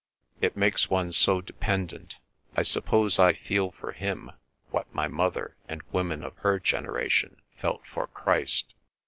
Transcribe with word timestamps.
It 0.41 0.57
makes 0.57 0.89
one 0.89 1.11
so 1.13 1.41
dependent. 1.41 2.15
I 2.57 2.63
suppose 2.63 3.19
I 3.19 3.33
feel 3.33 3.69
for 3.69 3.91
him 3.91 4.31
what 4.71 4.91
my 4.95 5.07
mother 5.07 5.57
and 5.69 5.83
women 5.91 6.23
of 6.23 6.35
her 6.37 6.57
generation 6.59 7.39
felt 7.57 7.85
for 7.85 8.07
Christ. 8.07 8.73